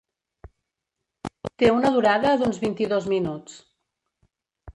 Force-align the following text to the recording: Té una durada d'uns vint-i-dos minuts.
Té 1.63 1.69
una 1.73 1.91
durada 1.99 2.33
d'uns 2.41 2.59
vint-i-dos 2.65 3.07
minuts. 3.13 3.61